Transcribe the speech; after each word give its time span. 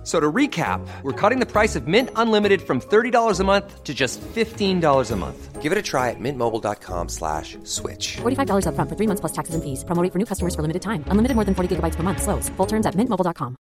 F- 0.00 0.06
So 0.06 0.18
to 0.18 0.32
recap, 0.32 0.80
we're 1.02 1.12
cutting 1.12 1.40
the 1.40 1.46
price 1.46 1.76
of 1.76 1.86
Mint 1.86 2.08
Unlimited 2.16 2.62
from 2.62 2.80
$30 2.80 3.38
a 3.40 3.44
month 3.44 3.84
to 3.84 3.92
just 3.92 4.18
$15 4.34 5.10
a 5.10 5.16
month. 5.16 5.60
Give 5.60 5.72
it 5.72 5.76
a 5.78 5.82
try 5.82 6.08
at 6.08 6.16
mintmobile.com 6.18 7.08
slash 7.10 7.58
switch. 7.64 8.16
$45 8.22 8.64
upfront 8.64 8.88
for 8.88 8.96
three 8.96 9.06
months 9.06 9.20
plus 9.20 9.32
taxes 9.32 9.54
and 9.54 9.62
fees. 9.62 9.84
Promo 9.84 10.02
rate 10.02 10.10
for 10.12 10.18
new 10.18 10.24
customers 10.24 10.54
for 10.54 10.62
limited 10.62 10.80
time. 10.80 11.04
Unlimited 11.08 11.34
more 11.36 11.44
than 11.44 11.54
40 11.54 11.76
gigabytes 11.76 11.96
per 11.96 12.02
month. 12.02 12.22
Slows. 12.22 12.48
Full 12.56 12.66
terms 12.66 12.86
at 12.86 12.94
mintmobile.com. 12.96 13.56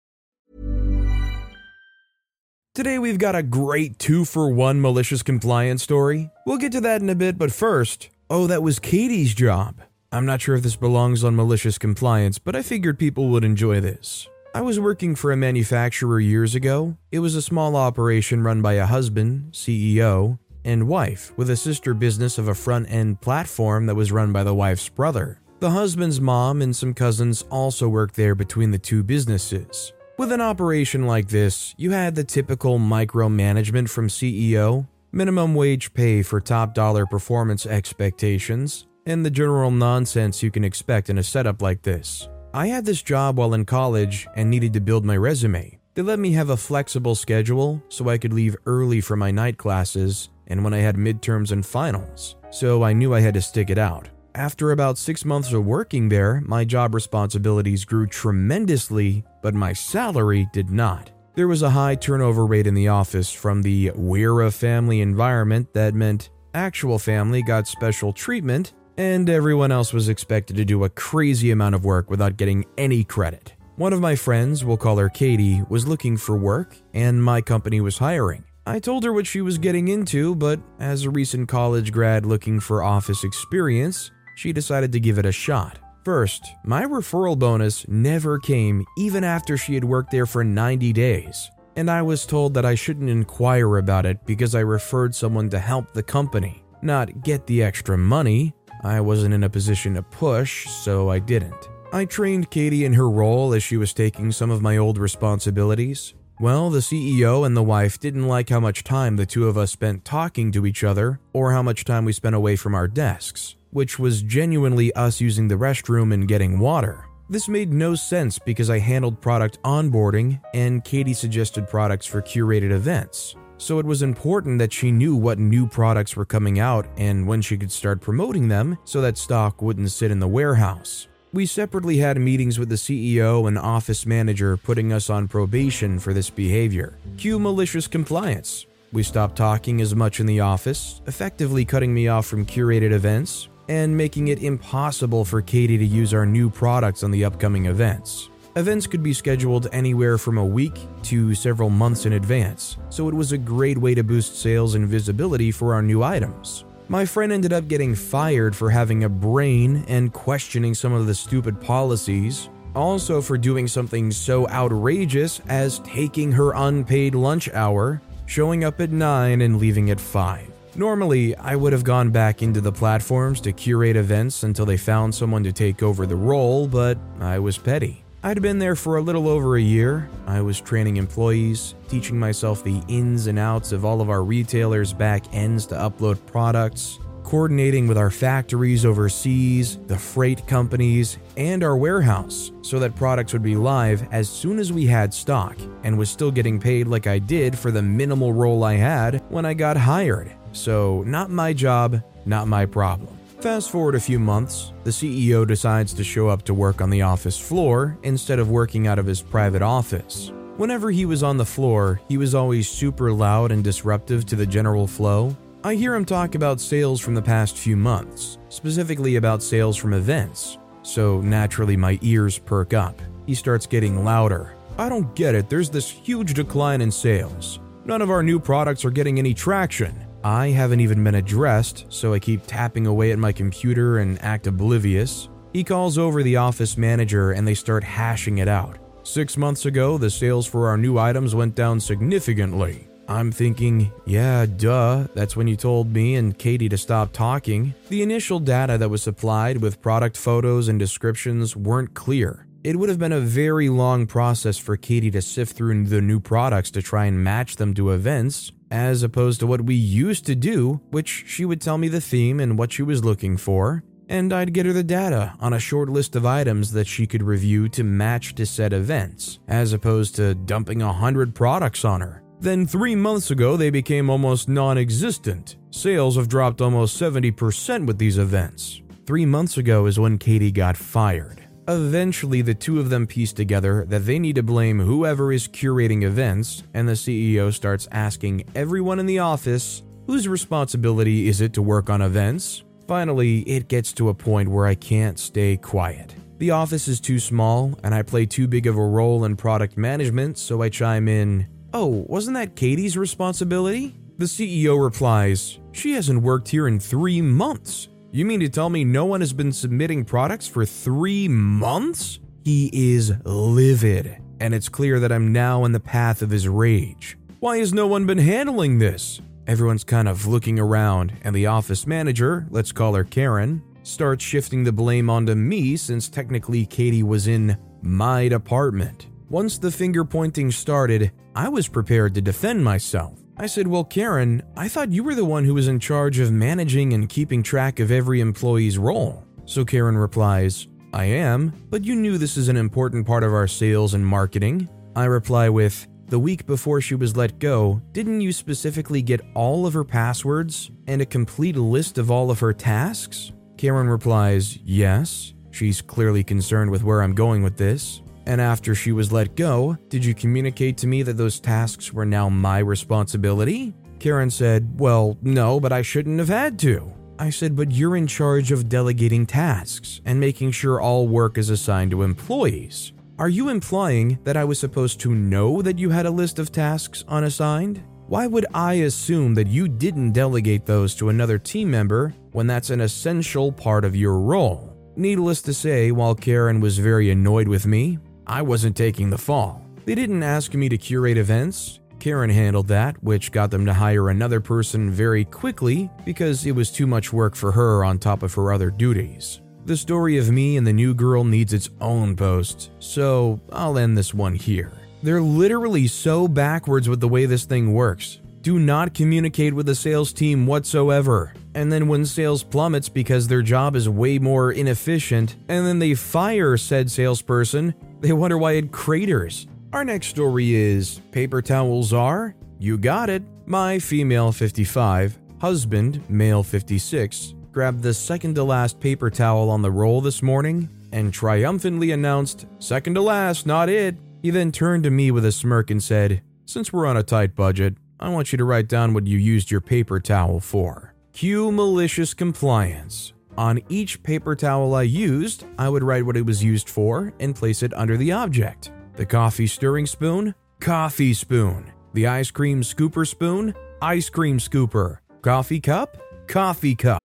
Today 2.76 3.00
we've 3.00 3.18
got 3.20 3.36
a 3.36 3.44
great 3.44 3.98
two 4.00 4.26
for 4.26 4.52
one 4.52 4.82
malicious 4.82 5.24
compliance 5.24 5.82
story. 5.84 6.30
We'll 6.46 6.58
get 6.58 6.74
to 6.74 6.82
that 6.82 7.02
in 7.02 7.10
a 7.10 7.16
bit, 7.16 7.38
but 7.38 7.54
first, 7.54 8.10
oh, 8.30 8.48
that 8.48 8.62
was 8.62 8.80
Katie's 8.80 9.34
job. 9.34 9.80
I'm 10.12 10.26
not 10.26 10.42
sure 10.42 10.56
if 10.56 10.64
this 10.64 10.76
belongs 10.76 11.24
on 11.24 11.36
malicious 11.38 11.78
compliance, 11.78 12.38
but 12.40 12.56
I 12.56 12.62
figured 12.62 13.00
people 13.00 13.30
would 13.30 13.46
enjoy 13.46 13.80
this. 13.80 14.28
I 14.56 14.62
was 14.62 14.80
working 14.80 15.16
for 15.16 15.34
a 15.34 15.36
manufacturer 15.36 16.18
years 16.18 16.56
ago. 16.56 16.96
It 17.12 17.20
was 17.20 17.36
a 17.36 17.42
small 17.42 17.76
operation 17.76 18.42
run 18.42 18.62
by 18.62 18.76
a 18.76 18.86
husband, 18.86 19.52
CEO, 19.52 20.40
and 20.64 20.88
wife, 20.88 21.34
with 21.36 21.50
a 21.50 21.58
sister 21.58 21.94
business 21.94 22.38
of 22.38 22.48
a 22.48 22.56
front 22.56 22.90
end 22.90 23.20
platform 23.20 23.86
that 23.88 23.96
was 23.96 24.14
run 24.14 24.32
by 24.32 24.46
the 24.46 24.56
wife's 24.56 24.88
brother. 24.88 25.42
The 25.60 25.72
husband's 25.72 26.22
mom 26.22 26.62
and 26.62 26.74
some 26.74 26.94
cousins 26.94 27.44
also 27.50 27.90
worked 27.90 28.16
there 28.16 28.34
between 28.34 28.72
the 28.72 28.80
two 28.80 29.04
businesses. 29.04 29.92
With 30.18 30.32
an 30.32 30.40
operation 30.40 31.06
like 31.06 31.28
this, 31.28 31.76
you 31.78 31.92
had 31.92 32.16
the 32.16 32.24
typical 32.24 32.80
micromanagement 32.80 33.90
from 33.90 34.08
CEO, 34.08 34.88
minimum 35.12 35.54
wage 35.54 35.94
pay 35.94 36.22
for 36.22 36.40
top 36.40 36.74
dollar 36.74 37.06
performance 37.06 37.66
expectations, 37.66 38.88
and 39.06 39.26
the 39.26 39.32
general 39.32 39.70
nonsense 39.70 40.42
you 40.42 40.50
can 40.50 40.64
expect 40.64 41.10
in 41.10 41.18
a 41.18 41.24
setup 41.24 41.62
like 41.62 41.82
this. 41.82 42.30
I 42.56 42.68
had 42.68 42.86
this 42.86 43.02
job 43.02 43.38
while 43.38 43.54
in 43.54 43.66
college 43.66 44.30
and 44.34 44.50
needed 44.50 44.72
to 44.74 44.80
build 44.80 45.04
my 45.04 45.18
resume. 45.18 45.78
They 45.94 46.02
let 46.02 46.20
me 46.20 46.32
have 46.32 46.52
a 46.52 46.56
flexible 46.56 47.14
schedule 47.14 47.84
so 47.90 48.08
I 48.08 48.18
could 48.18 48.32
leave 48.32 48.56
early 48.66 49.02
for 49.02 49.18
my 49.18 49.30
night 49.30 49.58
classes 49.58 50.30
and 50.48 50.64
when 50.64 50.74
I 50.74 50.78
had 50.78 50.96
midterms 50.96 51.52
and 51.52 51.66
finals, 51.66 52.38
so 52.52 52.82
I 52.82 52.94
knew 52.94 53.14
I 53.14 53.20
had 53.20 53.34
to 53.34 53.42
stick 53.42 53.70
it 53.70 53.78
out. 53.78 54.08
After 54.36 54.72
about 54.72 54.98
six 54.98 55.26
months 55.26 55.52
of 55.52 55.66
working 55.66 56.08
there, 56.08 56.42
my 56.46 56.64
job 56.64 56.96
responsibilities 56.96 57.84
grew 57.84 58.08
tremendously, 58.08 59.26
but 59.42 59.54
my 59.54 59.74
salary 59.74 60.48
did 60.54 60.70
not. 60.70 61.12
There 61.34 61.50
was 61.50 61.62
a 61.62 61.70
high 61.70 61.96
turnover 61.96 62.46
rate 62.46 62.68
in 62.68 62.74
the 62.74 62.88
office 62.88 63.34
from 63.34 63.64
the 63.64 63.92
we're 63.96 64.44
a 64.44 64.52
family 64.52 65.02
environment 65.02 65.74
that 65.74 65.94
meant 65.94 66.30
actual 66.54 67.00
family 67.00 67.42
got 67.42 67.68
special 67.68 68.14
treatment, 68.14 68.72
and 68.98 69.30
everyone 69.30 69.72
else 69.72 69.94
was 69.94 70.10
expected 70.10 70.56
to 70.58 70.66
do 70.66 70.84
a 70.84 70.90
crazy 70.90 71.52
amount 71.52 71.76
of 71.76 71.86
work 71.86 72.10
without 72.10 72.38
getting 72.38 72.66
any 72.78 73.04
credit. 73.04 73.54
One 73.78 73.94
of 73.94 74.00
my 74.00 74.16
friends, 74.16 74.64
we'll 74.64 74.78
call 74.78 74.98
her 74.98 75.10
Katie, 75.10 75.62
was 75.68 75.88
looking 75.88 76.16
for 76.16 76.38
work, 76.38 76.78
and 76.94 77.24
my 77.24 77.42
company 77.42 77.82
was 77.82 77.98
hiring. 77.98 78.46
I 78.66 78.80
told 78.80 79.04
her 79.04 79.14
what 79.14 79.28
she 79.28 79.42
was 79.42 79.58
getting 79.58 79.90
into, 79.90 80.34
but 80.34 80.60
as 80.80 81.04
a 81.04 81.10
recent 81.10 81.50
college 81.50 81.92
grad 81.92 82.26
looking 82.26 82.60
for 82.60 82.84
office 82.84 83.24
experience, 83.24 84.12
she 84.36 84.54
decided 84.54 84.92
to 84.94 85.00
give 85.00 85.18
it 85.20 85.26
a 85.26 85.32
shot. 85.32 85.78
First, 86.04 86.46
my 86.64 86.84
referral 86.84 87.38
bonus 87.38 87.88
never 87.88 88.40
came 88.40 88.86
even 88.98 89.24
after 89.24 89.58
she 89.58 89.74
had 89.74 89.84
worked 89.84 90.12
there 90.12 90.26
for 90.26 90.44
90 90.44 90.94
days, 90.94 91.52
and 91.76 91.92
I 91.92 92.02
was 92.02 92.26
told 92.26 92.54
that 92.54 92.66
I 92.66 92.76
shouldn't 92.76 93.10
inquire 93.10 93.78
about 93.78 94.06
it 94.06 94.26
because 94.26 94.56
I 94.56 94.62
referred 94.62 95.14
someone 95.14 95.50
to 95.50 95.60
help 95.60 95.94
the 95.94 96.04
company, 96.04 96.64
not 96.82 97.24
get 97.24 97.46
the 97.48 97.62
extra 97.62 97.98
money. 97.98 98.54
I 98.86 99.02
wasn't 99.02 99.34
in 99.34 99.44
a 99.44 99.50
position 99.50 99.96
to 99.96 100.04
push, 100.04 100.70
so 100.70 101.10
I 101.10 101.18
didn't. 101.18 101.70
I 101.92 102.06
trained 102.06 102.52
Katie 102.52 102.86
in 102.86 102.94
her 102.94 103.10
role 103.10 103.56
as 103.56 103.64
she 103.64 103.78
was 103.78 103.94
taking 103.94 104.32
some 104.32 104.52
of 104.52 104.62
my 104.62 104.78
old 104.78 105.00
responsibilities. 105.00 106.14
Well, 106.40 106.70
the 106.70 106.82
CEO 106.82 107.48
and 107.48 107.58
the 107.58 107.64
wife 107.64 108.00
didn't 108.00 108.28
like 108.28 108.50
how 108.50 108.60
much 108.60 108.84
time 108.84 109.16
the 109.16 109.26
two 109.26 109.48
of 109.48 109.58
us 109.58 109.72
spent 109.72 110.06
talking 110.06 110.52
to 110.52 110.68
each 110.68 110.84
other 110.84 111.20
or 111.34 111.52
how 111.52 111.64
much 111.64 111.84
time 111.84 112.06
we 112.06 112.14
spent 112.14 112.36
away 112.36 112.56
from 112.56 112.76
our 112.76 112.88
desks, 112.88 113.56
which 113.72 113.98
was 113.98 114.22
genuinely 114.22 114.94
us 114.94 115.20
using 115.20 115.48
the 115.48 115.56
restroom 115.56 116.14
and 116.14 116.28
getting 116.28 116.60
water. 116.60 117.06
This 117.28 117.48
made 117.48 117.74
no 117.74 117.96
sense 117.96 118.38
because 118.38 118.70
I 118.70 118.78
handled 118.78 119.20
product 119.20 119.60
onboarding 119.64 120.40
and 120.54 120.84
Katie 120.84 121.16
suggested 121.16 121.68
products 121.68 122.06
for 122.06 122.22
curated 122.22 122.70
events. 122.70 123.36
So 123.58 123.80
it 123.80 123.86
was 123.86 124.02
important 124.02 124.60
that 124.60 124.74
she 124.74 124.92
knew 124.92 125.16
what 125.16 125.40
new 125.40 125.68
products 125.68 126.16
were 126.16 126.26
coming 126.26 126.60
out 126.60 126.86
and 126.98 127.28
when 127.28 127.42
she 127.42 127.58
could 127.58 127.72
start 127.72 128.02
promoting 128.02 128.48
them 128.48 128.78
so 128.84 129.02
that 129.02 129.18
stock 129.18 129.62
wouldn't 129.62 129.92
sit 129.92 130.12
in 130.12 130.20
the 130.20 130.28
warehouse. 130.28 131.08
We 131.32 131.46
separately 131.46 131.98
had 131.98 132.20
meetings 132.20 132.60
with 132.60 132.70
the 132.70 132.76
CEO 132.76 133.48
and 133.48 133.58
office 133.58 134.06
manager 134.06 134.56
putting 134.56 134.94
us 134.94 135.10
on 135.10 135.28
probation 135.28 136.00
for 136.00 136.14
this 136.14 136.30
behavior. 136.30 136.98
Cue 137.18 137.40
malicious 137.40 137.88
compliance. 137.88 138.66
We 138.94 139.04
stopped 139.04 139.36
talking 139.36 139.82
as 139.82 139.94
much 139.94 140.22
in 140.22 140.26
the 140.26 140.40
office, 140.40 141.02
effectively 141.08 141.66
cutting 141.66 141.94
me 141.94 142.08
off 142.08 142.26
from 142.26 142.46
curated 142.46 142.92
events 142.92 143.50
and 143.68 143.98
making 143.98 144.30
it 144.30 144.44
impossible 144.44 145.26
for 145.26 145.42
Katie 145.42 145.78
to 145.78 145.86
use 145.86 146.14
our 146.14 146.26
new 146.26 146.50
products 146.50 147.04
on 147.04 147.12
the 147.12 147.26
upcoming 147.26 147.66
events. 147.66 148.30
Events 148.58 148.88
could 148.88 149.04
be 149.04 149.12
scheduled 149.12 149.68
anywhere 149.74 150.18
from 150.18 150.38
a 150.38 150.46
week 150.46 150.80
to 151.04 151.36
several 151.36 151.70
months 151.70 152.06
in 152.06 152.14
advance, 152.14 152.78
so 152.90 153.10
it 153.10 153.14
was 153.14 153.34
a 153.34 153.38
great 153.38 153.78
way 153.78 153.94
to 153.94 154.02
boost 154.02 154.40
sales 154.40 154.76
and 154.76 154.88
visibility 154.88 155.52
for 155.52 155.74
our 155.74 155.82
new 155.82 156.02
items. 156.02 156.64
My 156.88 157.06
friend 157.06 157.34
ended 157.34 157.52
up 157.52 157.68
getting 157.68 157.94
fired 157.94 158.56
for 158.56 158.70
having 158.70 159.04
a 159.04 159.10
brain 159.10 159.84
and 159.90 160.14
questioning 160.14 160.74
some 160.74 160.94
of 160.94 161.06
the 161.06 161.14
stupid 161.14 161.60
policies, 161.60 162.48
also 162.74 163.22
for 163.22 163.38
doing 163.38 163.68
something 163.68 164.10
so 164.10 164.48
outrageous 164.48 165.42
as 165.50 165.80
taking 165.80 166.32
her 166.32 166.54
unpaid 166.54 167.14
lunch 167.14 167.50
hour, 167.50 168.02
showing 168.26 168.64
up 168.64 168.80
at 168.80 168.90
9 168.90 169.42
and 169.42 169.58
leaving 169.58 169.90
at 169.90 170.00
5. 170.00 170.50
Normally, 170.78 171.36
I 171.36 171.58
would 171.58 171.74
have 171.74 171.84
gone 171.84 172.10
back 172.10 172.42
into 172.42 172.62
the 172.62 172.72
platforms 172.72 173.42
to 173.42 173.52
curate 173.52 173.98
events 173.98 174.44
until 174.44 174.66
they 174.66 174.78
found 174.78 175.14
someone 175.14 175.44
to 175.44 175.52
take 175.52 175.84
over 175.84 176.06
the 176.06 176.16
role, 176.16 176.70
but 176.70 176.98
I 177.20 177.40
was 177.40 177.58
petty. 177.58 178.05
I'd 178.26 178.42
been 178.42 178.58
there 178.58 178.76
for 178.76 178.98
a 178.98 179.04
little 179.04 179.28
over 179.30 179.56
a 179.56 179.62
year. 179.62 180.10
I 180.26 180.42
was 180.42 180.60
training 180.60 180.98
employees, 180.98 181.76
teaching 181.88 182.18
myself 182.18 182.64
the 182.64 182.82
ins 182.88 183.28
and 183.28 183.38
outs 183.38 183.72
of 183.72 183.86
all 183.86 184.02
of 184.02 184.10
our 184.10 184.24
retailers' 184.24 184.94
back 184.94 185.32
ends 185.32 185.68
to 185.68 185.76
upload 185.76 186.18
products, 186.26 186.98
coordinating 187.24 187.88
with 187.88 188.00
our 188.00 188.10
factories 188.10 188.84
overseas, 188.84 189.78
the 189.86 190.00
freight 190.00 190.48
companies, 190.48 191.20
and 191.38 191.64
our 191.64 191.78
warehouse 191.78 192.52
so 192.64 192.80
that 192.80 192.96
products 192.96 193.32
would 193.32 193.44
be 193.44 193.56
live 193.56 194.12
as 194.12 194.28
soon 194.28 194.58
as 194.58 194.74
we 194.74 194.88
had 194.88 195.14
stock 195.14 195.56
and 195.84 195.96
was 195.96 196.10
still 196.10 196.32
getting 196.32 196.60
paid 196.60 196.88
like 196.88 197.06
I 197.06 197.20
did 197.20 197.56
for 197.56 197.70
the 197.70 197.84
minimal 197.84 198.34
role 198.34 198.64
I 198.64 198.74
had 198.74 199.22
when 199.30 199.46
I 199.46 199.54
got 199.54 199.78
hired. 199.78 200.34
So, 200.52 201.04
not 201.06 201.30
my 201.30 201.54
job, 201.54 202.02
not 202.26 202.48
my 202.48 202.66
problem. 202.66 203.15
Fast 203.46 203.70
forward 203.70 203.94
a 203.94 204.00
few 204.00 204.18
months, 204.18 204.74
the 204.86 204.90
CEO 204.90 205.46
decides 205.46 205.94
to 205.94 206.04
show 206.04 206.30
up 206.30 206.42
to 206.46 206.54
work 206.56 206.82
on 206.82 206.90
the 206.90 207.04
office 207.04 207.38
floor 207.38 207.96
instead 208.02 208.40
of 208.40 208.50
working 208.50 208.88
out 208.88 208.98
of 208.98 209.06
his 209.06 209.22
private 209.22 209.62
office. 209.62 210.32
Whenever 210.58 210.90
he 210.90 211.06
was 211.06 211.22
on 211.22 211.38
the 211.38 211.46
floor, 211.46 212.02
he 212.08 212.18
was 212.18 212.34
always 212.34 212.68
super 212.68 213.12
loud 213.12 213.52
and 213.52 213.64
disruptive 213.64 214.26
to 214.26 214.36
the 214.36 214.48
general 214.48 214.88
flow. 214.88 215.38
I 215.64 215.76
hear 215.76 215.94
him 215.94 216.06
talk 216.06 216.34
about 216.34 216.60
sales 216.60 217.00
from 217.00 217.14
the 217.14 217.22
past 217.22 217.56
few 217.56 217.78
months, 217.78 218.40
specifically 218.50 219.18
about 219.18 219.44
sales 219.44 219.78
from 219.78 219.94
events. 219.94 220.58
So 220.82 221.22
naturally, 221.22 221.78
my 221.78 222.00
ears 222.02 222.40
perk 222.40 222.74
up. 222.74 223.00
He 223.28 223.36
starts 223.36 223.68
getting 223.68 224.04
louder. 224.04 224.56
I 224.80 224.90
don't 224.90 225.14
get 225.14 225.36
it, 225.36 225.52
there's 225.52 225.70
this 225.70 225.88
huge 225.88 226.34
decline 226.34 226.82
in 226.82 226.90
sales. 226.90 227.60
None 227.86 228.02
of 228.02 228.10
our 228.10 228.24
new 228.24 228.40
products 228.40 228.84
are 228.84 228.90
getting 228.90 229.20
any 229.20 229.36
traction. 229.36 230.05
I 230.26 230.48
haven't 230.48 230.80
even 230.80 231.04
been 231.04 231.14
addressed, 231.14 231.86
so 231.90 232.16
I 232.16 232.18
keep 232.18 232.48
tapping 232.48 232.88
away 232.88 233.12
at 233.12 233.20
my 233.20 233.32
computer 233.32 234.00
and 234.00 234.20
act 234.24 234.48
oblivious. 234.48 235.30
He 235.54 235.64
calls 235.64 236.00
over 236.00 236.24
the 236.24 236.38
office 236.38 236.80
manager 236.80 237.34
and 237.34 237.48
they 237.48 237.54
start 237.54 237.84
hashing 237.84 238.40
it 238.40 238.48
out. 238.48 238.80
Six 239.04 239.38
months 239.38 239.68
ago, 239.68 240.00
the 240.00 240.10
sales 240.10 240.48
for 240.48 240.68
our 240.68 240.78
new 240.78 240.98
items 240.98 241.36
went 241.36 241.54
down 241.54 241.80
significantly. 241.80 242.88
I'm 243.08 243.32
thinking, 243.32 243.92
yeah, 244.08 244.48
duh, 244.48 245.06
that's 245.14 245.36
when 245.36 245.46
you 245.46 245.56
told 245.56 245.94
me 245.94 246.16
and 246.16 246.36
Katie 246.36 246.70
to 246.70 246.78
stop 246.80 247.14
talking. 247.14 247.76
The 247.90 248.02
initial 248.02 248.40
data 248.40 248.80
that 248.80 248.90
was 248.90 249.04
supplied 249.04 249.58
with 249.58 249.80
product 249.80 250.18
photos 250.18 250.70
and 250.70 250.80
descriptions 250.80 251.56
weren't 251.56 251.94
clear. 251.94 252.45
It 252.66 252.78
would 252.78 252.90
have 252.90 252.98
been 252.98 253.12
a 253.12 253.20
very 253.20 253.70
long 253.70 254.08
process 254.08 254.58
for 254.58 254.76
Katie 254.76 255.12
to 255.12 255.22
sift 255.22 255.56
through 255.56 255.84
the 255.84 256.02
new 256.02 256.20
products 256.20 256.72
to 256.72 256.82
try 256.82 257.06
and 257.06 257.24
match 257.24 257.58
them 257.58 257.76
to 257.76 257.92
events, 257.92 258.52
as 258.72 259.04
opposed 259.04 259.40
to 259.42 259.46
what 259.46 259.62
we 259.62 259.76
used 259.76 260.26
to 260.26 260.34
do, 260.34 260.82
which 260.90 261.26
she 261.28 261.46
would 261.46 261.62
tell 261.62 261.78
me 261.78 261.90
the 261.90 262.02
theme 262.02 262.40
and 262.40 262.58
what 262.58 262.74
she 262.74 262.82
was 262.82 263.06
looking 263.06 263.38
for, 263.38 263.84
and 264.10 264.34
I'd 264.34 264.52
get 264.52 264.66
her 264.66 264.74
the 264.74 264.82
data 264.82 265.36
on 265.40 265.54
a 265.54 265.60
short 265.60 265.90
list 265.90 266.16
of 266.16 266.26
items 266.26 266.72
that 266.72 266.88
she 266.88 267.06
could 267.06 267.22
review 267.22 267.70
to 267.70 267.84
match 267.84 268.34
to 268.34 268.48
said 268.48 268.74
events, 268.74 269.38
as 269.48 269.72
opposed 269.72 270.16
to 270.16 270.34
dumping 270.34 270.82
a 270.82 270.92
hundred 270.92 271.36
products 271.36 271.86
on 271.86 272.02
her. 272.02 272.24
Then, 272.40 272.66
three 272.66 272.96
months 272.96 273.30
ago, 273.30 273.58
they 273.58 273.70
became 273.70 274.10
almost 274.10 274.50
non 274.50 274.80
existent. 274.80 275.58
Sales 275.70 276.16
have 276.16 276.30
dropped 276.30 276.62
almost 276.62 277.00
70% 277.00 277.86
with 277.86 278.00
these 278.00 278.18
events. 278.18 278.82
Three 279.06 279.28
months 279.28 279.60
ago 279.60 279.86
is 279.86 280.00
when 280.00 280.18
Katie 280.18 280.52
got 280.52 280.76
fired. 280.76 281.45
Eventually, 281.68 282.44
the 282.44 282.54
two 282.54 282.80
of 282.80 282.90
them 282.92 283.08
piece 283.08 283.34
together 283.34 283.86
that 283.90 284.06
they 284.06 284.20
need 284.20 284.36
to 284.36 284.44
blame 284.44 284.80
whoever 284.80 285.32
is 285.32 285.48
curating 285.48 286.04
events, 286.04 286.62
and 286.76 286.88
the 286.88 286.94
CEO 286.94 287.52
starts 287.52 287.88
asking 287.92 288.44
everyone 288.54 289.00
in 289.00 289.08
the 289.08 289.20
office 289.20 289.82
whose 290.06 290.28
responsibility 290.28 291.28
is 291.28 291.42
it 291.42 291.54
to 291.54 291.64
work 291.64 291.90
on 291.90 292.02
events. 292.04 292.64
Finally, 292.88 293.40
it 293.42 293.68
gets 293.68 293.94
to 293.94 294.10
a 294.10 294.14
point 294.14 294.48
where 294.48 294.68
I 294.68 294.76
can't 294.76 295.18
stay 295.18 295.58
quiet. 295.58 296.14
The 296.38 296.52
office 296.52 296.88
is 296.88 297.00
too 297.00 297.18
small, 297.18 297.80
and 297.84 297.96
I 297.96 298.04
play 298.04 298.28
too 298.28 298.48
big 298.48 298.68
of 298.68 298.78
a 298.78 298.86
role 298.86 299.26
in 299.26 299.36
product 299.36 299.76
management, 299.76 300.38
so 300.38 300.62
I 300.62 300.70
chime 300.70 301.08
in, 301.08 301.48
Oh, 301.74 302.06
wasn't 302.08 302.36
that 302.36 302.56
Katie's 302.56 302.96
responsibility? 302.96 303.96
The 304.20 304.26
CEO 304.26 304.82
replies, 304.82 305.60
She 305.72 305.94
hasn't 305.94 306.22
worked 306.22 306.48
here 306.48 306.68
in 306.68 306.80
three 306.80 307.22
months. 307.22 307.88
You 308.16 308.24
mean 308.24 308.40
to 308.40 308.48
tell 308.48 308.70
me 308.70 308.86
no 308.86 309.04
one 309.04 309.20
has 309.20 309.34
been 309.34 309.52
submitting 309.52 310.06
products 310.06 310.48
for 310.48 310.66
three 310.66 311.28
months? 311.28 312.22
He 312.46 312.70
is 312.72 313.12
livid, 313.26 314.22
and 314.40 314.54
it's 314.54 314.70
clear 314.70 315.02
that 315.02 315.12
I'm 315.12 315.34
now 315.34 315.66
in 315.66 315.74
the 315.74 315.82
path 315.82 316.22
of 316.22 316.30
his 316.30 316.48
rage. 316.48 317.18
Why 317.42 317.58
has 317.58 317.74
no 317.74 317.88
one 317.88 318.06
been 318.06 318.18
handling 318.18 318.80
this? 318.80 319.20
Everyone's 319.48 319.84
kind 319.84 320.08
of 320.08 320.28
looking 320.28 320.60
around, 320.60 321.12
and 321.26 321.36
the 321.36 321.48
office 321.48 321.86
manager, 321.86 322.48
let's 322.52 322.72
call 322.72 322.94
her 322.94 323.04
Karen, 323.04 323.62
starts 323.84 324.24
shifting 324.24 324.64
the 324.64 324.72
blame 324.72 325.10
onto 325.10 325.36
me 325.36 325.76
since 325.76 326.08
technically 326.08 326.66
Katie 326.66 327.04
was 327.04 327.28
in 327.28 327.58
my 327.82 328.30
department. 328.30 329.08
Once 329.28 329.58
the 329.58 329.72
finger 329.72 330.06
pointing 330.06 330.52
started, 330.52 331.12
I 331.36 331.50
was 331.50 331.68
prepared 331.68 332.16
to 332.16 332.22
defend 332.22 332.64
myself. 332.64 333.25
I 333.38 333.48
said, 333.48 333.68
Well, 333.68 333.84
Karen, 333.84 334.42
I 334.56 334.70
thought 334.70 334.92
you 334.92 335.04
were 335.04 335.16
the 335.16 335.26
one 335.26 335.44
who 335.44 335.54
was 335.54 335.68
in 335.68 335.80
charge 335.80 336.20
of 336.20 336.32
managing 336.32 336.94
and 336.94 337.10
keeping 337.10 337.44
track 337.44 337.80
of 337.80 337.92
every 337.92 338.22
employee's 338.22 338.78
role. 338.78 339.26
So 339.46 339.66
Karen 339.66 339.98
replies, 339.98 340.68
I 340.94 341.06
am, 341.06 341.52
but 341.70 341.84
you 341.84 341.96
knew 341.96 342.18
this 342.18 342.38
is 342.38 342.48
an 342.48 342.56
important 342.56 343.06
part 343.06 343.24
of 343.24 343.34
our 343.34 343.48
sales 343.48 343.94
and 343.94 344.06
marketing. 344.08 344.70
I 344.96 345.06
reply 345.06 345.50
with, 345.50 345.86
The 346.08 346.18
week 346.18 346.46
before 346.46 346.80
she 346.80 346.96
was 346.96 347.18
let 347.18 347.38
go, 347.38 347.82
didn't 347.92 348.22
you 348.22 348.32
specifically 348.32 349.02
get 349.02 349.20
all 349.34 349.68
of 349.68 349.74
her 349.74 349.84
passwords 349.84 350.72
and 350.88 351.02
a 351.02 351.06
complete 351.06 351.58
list 351.58 351.98
of 351.98 352.10
all 352.10 352.32
of 352.32 352.40
her 352.40 352.54
tasks? 352.54 353.34
Karen 353.58 353.90
replies, 353.90 354.58
Yes. 354.64 355.34
She's 355.52 355.82
clearly 355.82 356.24
concerned 356.24 356.72
with 356.72 356.84
where 356.84 357.02
I'm 357.02 357.14
going 357.14 357.44
with 357.44 357.58
this. 357.58 358.02
And 358.26 358.42
after 358.42 358.74
she 358.74 358.92
was 358.92 359.12
let 359.12 359.36
go, 359.36 359.78
did 359.90 360.04
you 360.04 360.16
communicate 360.16 360.78
to 360.80 360.88
me 360.88 361.04
that 361.04 361.18
those 361.18 361.40
tasks 361.40 361.94
were 361.94 362.06
now 362.06 362.30
my 362.30 362.60
responsibility? 362.60 363.76
Karen 364.00 364.30
said, 364.30 364.80
Well, 364.80 365.18
no, 365.22 365.60
but 365.60 365.72
I 365.72 365.82
shouldn't 365.82 366.20
have 366.20 366.30
had 366.30 366.60
to. 366.60 366.92
I 367.18 367.30
said, 367.30 367.56
But 367.56 367.72
you're 367.72 367.96
in 367.96 368.08
charge 368.08 368.52
of 368.52 368.68
delegating 368.70 369.26
tasks 369.26 370.02
and 370.06 370.20
making 370.20 370.52
sure 370.52 370.82
all 370.82 371.08
work 371.08 371.38
is 371.38 371.50
assigned 371.50 371.92
to 371.92 372.04
employees. 372.04 372.94
Are 373.18 373.30
you 373.30 373.48
implying 373.50 374.20
that 374.24 374.36
I 374.36 374.44
was 374.44 374.60
supposed 374.60 375.00
to 375.02 375.16
know 375.16 375.62
that 375.62 375.80
you 375.80 375.90
had 375.90 376.06
a 376.06 376.12
list 376.12 376.38
of 376.38 376.52
tasks 376.52 377.06
unassigned? 377.08 377.82
Why 378.08 378.28
would 378.28 378.46
I 378.54 378.74
assume 378.74 379.34
that 379.36 379.48
you 379.48 379.68
didn't 379.68 380.12
delegate 380.12 380.66
those 380.66 380.94
to 380.96 381.10
another 381.10 381.40
team 381.40 381.72
member 381.72 382.14
when 382.34 382.46
that's 382.46 382.70
an 382.70 382.82
essential 382.82 383.52
part 383.52 383.86
of 383.86 383.96
your 383.96 384.20
role? 384.20 384.76
Needless 384.98 385.42
to 385.44 385.54
say, 385.54 385.92
while 385.92 386.14
Karen 386.14 386.60
was 386.60 386.78
very 386.78 387.10
annoyed 387.10 387.48
with 387.48 387.66
me, 387.66 387.98
I 388.28 388.42
wasn't 388.42 388.76
taking 388.76 389.10
the 389.10 389.18
fall. 389.18 389.62
They 389.86 389.96
didn't 389.96 390.24
ask 390.24 390.54
me 390.54 390.68
to 390.70 390.78
curate 390.78 391.18
events. 391.18 391.80
Karen 392.00 392.30
handled 392.30 392.68
that, 392.68 393.02
which 393.04 393.32
got 393.32 393.52
them 393.52 393.66
to 393.66 393.74
hire 393.74 394.10
another 394.10 394.40
person 394.40 394.90
very 394.92 395.26
quickly 395.26 395.90
because 396.06 396.46
it 396.46 396.52
was 396.52 396.72
too 396.72 396.88
much 396.88 397.14
work 397.14 397.36
for 397.36 397.52
her 397.52 397.84
on 397.84 398.00
top 398.00 398.24
of 398.24 398.34
her 398.34 398.52
other 398.52 398.72
duties. 398.72 399.42
The 399.66 399.78
story 399.78 400.18
of 400.18 400.32
me 400.32 400.58
and 400.58 400.66
the 400.66 400.74
new 400.74 400.94
girl 400.94 401.24
needs 401.24 401.54
its 401.54 401.70
own 401.82 402.16
post, 402.16 402.72
so 402.80 403.40
I'll 403.52 403.78
end 403.78 403.98
this 403.98 404.14
one 404.14 404.36
here. 404.36 404.72
They're 405.02 405.22
literally 405.22 405.88
so 405.88 406.28
backwards 406.28 406.90
with 406.90 407.00
the 407.00 407.08
way 407.08 407.26
this 407.26 407.46
thing 407.46 407.74
works. 407.74 408.22
Do 408.42 408.60
not 408.60 408.94
communicate 408.94 409.54
with 409.54 409.66
the 409.66 409.74
sales 409.74 410.14
team 410.14 410.46
whatsoever. 410.46 411.34
And 411.56 411.72
then 411.72 411.88
when 411.88 412.06
sales 412.06 412.44
plummets 412.44 412.90
because 412.90 413.28
their 413.28 413.42
job 413.42 413.76
is 413.76 413.90
way 413.90 414.20
more 414.20 414.52
inefficient, 414.52 415.38
and 415.48 415.66
then 415.66 415.80
they 415.80 415.96
fire 415.96 416.58
said 416.58 416.92
salesperson, 416.92 417.74
they 418.06 418.14
wonder 418.14 418.38
why 418.38 418.52
it 418.52 418.72
craters. 418.72 419.48
Our 419.74 419.84
next 419.84 420.08
story 420.08 420.54
is 420.54 421.02
Paper 421.12 421.42
Towel 421.42 421.82
Czar, 421.82 422.36
you 422.60 422.78
got 422.78 423.10
it, 423.10 423.24
my 423.48 423.80
female 423.80 424.32
55, 424.32 425.18
husband, 425.42 426.08
male 426.08 426.44
56, 426.44 427.34
grabbed 427.52 427.82
the 427.82 427.96
second 427.96 428.36
to 428.36 428.44
last 428.44 428.80
paper 428.80 429.10
towel 429.10 429.50
on 429.50 429.64
the 429.64 429.72
roll 429.72 430.02
this 430.02 430.22
morning 430.22 430.70
and 430.92 431.12
triumphantly 431.12 431.92
announced, 431.92 432.46
Second 432.60 432.94
to 432.94 433.02
last, 433.02 433.48
not 433.48 433.70
it. 433.70 433.96
He 434.22 434.30
then 434.30 434.52
turned 434.52 434.84
to 434.84 434.92
me 434.92 435.10
with 435.10 435.26
a 435.26 435.32
smirk 435.32 435.72
and 435.72 435.82
said, 435.82 436.22
Since 436.46 436.72
we're 436.72 436.86
on 436.86 436.98
a 436.98 437.04
tight 437.04 437.34
budget, 437.34 437.76
I 438.00 438.10
want 438.10 438.32
you 438.32 438.38
to 438.38 438.46
write 438.46 438.68
down 438.68 438.94
what 438.94 439.08
you 439.08 439.18
used 439.18 439.50
your 439.50 439.62
paper 439.62 440.00
towel 440.00 440.40
for. 440.40 440.94
Cue 441.12 441.52
malicious 441.52 442.14
compliance. 442.14 443.15
On 443.38 443.60
each 443.70 444.02
paper 444.02 444.36
towel 444.36 444.76
I 444.76 444.84
used, 444.84 445.46
I 445.58 445.68
would 445.68 445.84
write 445.84 446.06
what 446.06 446.18
it 446.18 446.26
was 446.26 446.44
used 446.44 446.70
for 446.70 447.14
and 447.20 447.36
place 447.36 447.64
it 447.64 447.74
under 447.74 447.98
the 447.98 448.12
object. 448.12 448.72
The 448.96 449.06
coffee 449.06 449.48
stirring 449.48 449.86
spoon, 449.86 450.34
coffee 450.60 451.14
spoon. 451.14 451.72
The 451.94 452.08
ice 452.08 452.32
cream 452.32 452.62
scooper 452.62 453.08
spoon, 453.08 453.54
ice 453.82 454.10
cream 454.10 454.40
scooper. 454.40 455.00
Coffee 455.22 455.60
cup, 455.60 455.98
coffee 456.28 456.76
cup. 456.76 457.05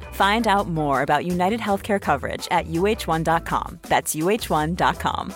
Find 0.13 0.47
out 0.47 0.67
more 0.67 1.01
about 1.01 1.25
United 1.25 1.59
Healthcare 1.59 1.99
coverage 1.99 2.47
at 2.51 2.67
uh1.com. 2.67 3.79
That's 3.83 4.15
uh1.com. 4.15 5.33